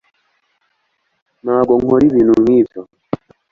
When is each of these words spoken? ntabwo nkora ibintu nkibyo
ntabwo 1.43 1.73
nkora 1.81 2.03
ibintu 2.09 2.33
nkibyo 2.43 2.81